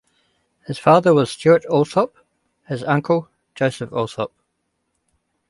[0.65, 2.15] His father was Stewart Alsop;
[2.67, 4.33] his uncle, Joseph Alsop.